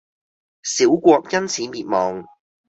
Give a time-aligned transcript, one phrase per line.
[0.63, 2.25] 小國因此滅亡